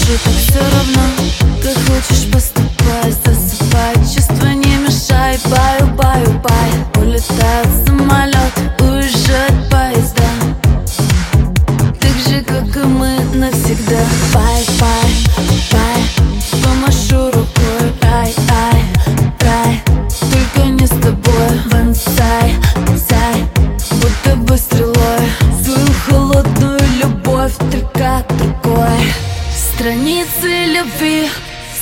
Уже 0.00 0.18
так 0.18 0.32
все 0.32 0.58
равно, 0.58 1.02
как 1.62 1.74
хочешь 1.74 2.32
поступай 2.32 3.12
Засыпай, 3.24 3.94
чувства 3.96 4.48
не 4.48 4.76
мешай 4.78 5.38
Баю, 5.44 5.94
баю, 5.94 6.40
бай 6.42 6.99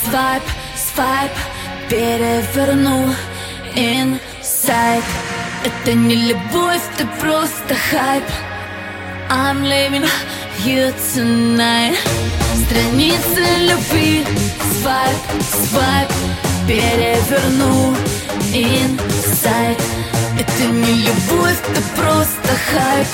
Swipe, 0.09 0.43
swipe 0.75 1.31
Переверну 1.87 3.13
Inside 3.75 5.03
Это 5.63 5.93
не 5.93 6.15
любовь, 6.15 6.81
ты 6.97 7.05
просто 7.21 7.75
хайп. 7.91 8.23
I'm 9.29 9.61
leaving 9.63 10.09
you 10.65 10.91
tonight. 11.13 11.95
Страницы 12.55 13.41
любви. 13.67 14.25
Swipe, 14.81 15.43
swipe 15.69 16.09
Переверну 16.67 17.95
Inside 18.51 19.79
Это 20.39 20.63
не 20.63 21.03
любовь, 21.03 21.59
ты 21.75 21.81
просто 21.95 22.51
хайп. 22.71 23.07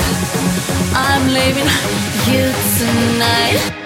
I'm 0.95 1.27
leaving 1.33 1.69
you 2.27 2.53
tonight 2.79 3.84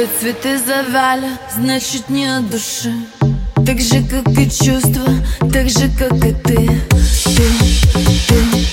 Твои 0.00 0.08
цветы 0.18 0.58
завяли, 0.58 1.28
значит 1.54 2.08
не 2.08 2.24
от 2.24 2.48
души. 2.48 2.94
Так 3.66 3.78
же, 3.80 4.02
как 4.08 4.26
и 4.38 4.48
чувства, 4.50 5.12
так 5.52 5.68
же, 5.68 5.90
как 5.98 6.14
и 6.24 6.32
ты. 6.32 6.56
Ты, 7.36 7.44
ты, 8.26 8.69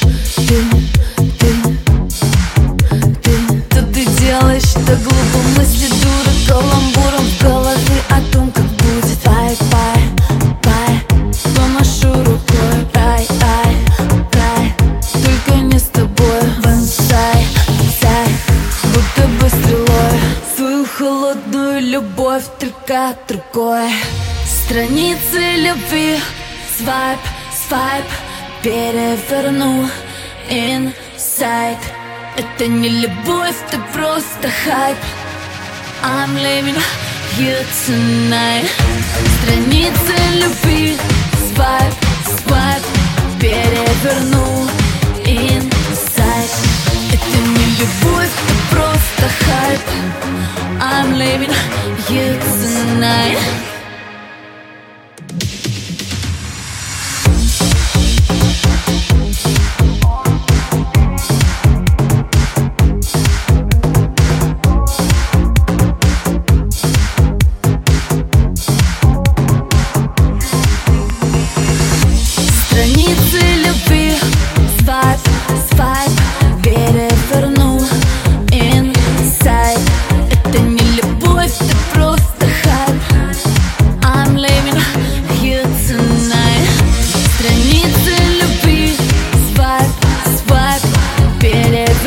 любовь 21.80 22.44
только 22.60 23.16
другой 23.28 23.92
Страницы 24.46 25.40
любви 25.58 26.20
Свайп, 26.78 27.20
свайп 27.68 28.06
Переверну 28.64 29.88
Инсайд 30.50 31.78
Это 32.36 32.68
не 32.68 32.90
любовь, 32.90 33.56
ты 33.72 33.78
просто 33.94 34.50
хайп. 34.64 34.98
I'm 36.04 36.36
leaving 36.36 36.78
you 37.40 37.56
tonight 37.86 39.27
Это 47.78 47.86
не 47.86 47.90
любовь, 47.90 48.30
ты 48.48 48.76
просто 48.76 49.46
хайп 49.46 49.82
I'm 50.80 51.18
leaving 51.18 51.54
you 52.10 52.40
tonight 52.40 53.77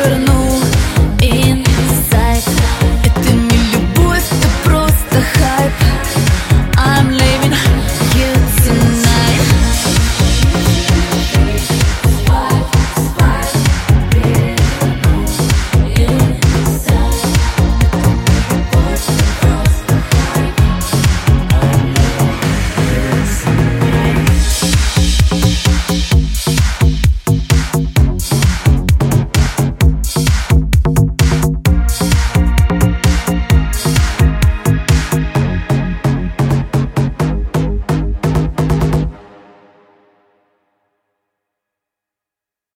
I 0.03 0.09
don't 0.09 0.25
know. 0.25 0.40